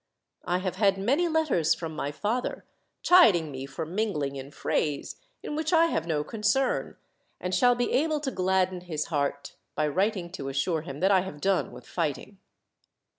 I 0.45 0.57
have 0.57 0.77
had 0.77 0.97
many 0.97 1.27
letters 1.27 1.75
from 1.75 1.95
my 1.95 2.11
father, 2.11 2.65
chiding 3.03 3.51
me 3.51 3.67
for 3.67 3.85
mingling 3.85 4.35
in 4.35 4.49
frays 4.49 5.17
in 5.43 5.55
which 5.55 5.71
I 5.73 5.85
have 5.93 6.07
no 6.07 6.23
concern, 6.23 6.97
and 7.39 7.53
shall 7.53 7.75
be 7.75 7.91
able 7.91 8.19
to 8.21 8.31
gladden 8.31 8.81
his 8.81 9.05
heart, 9.13 9.57
by 9.75 9.87
writing 9.87 10.31
to 10.31 10.49
assure 10.49 10.81
him 10.81 11.01
that 11.01 11.11
I 11.11 11.19
have 11.21 11.39
done 11.39 11.71
with 11.71 11.85
fighting." 11.85 12.39